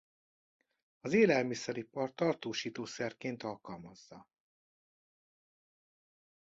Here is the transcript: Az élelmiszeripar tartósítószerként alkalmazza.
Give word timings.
Az 1.01 1.13
élelmiszeripar 1.13 2.13
tartósítószerként 2.13 3.43
alkalmazza. 3.43 4.27